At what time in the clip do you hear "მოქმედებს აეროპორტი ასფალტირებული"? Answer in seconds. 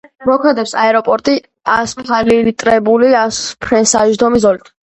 0.27-3.15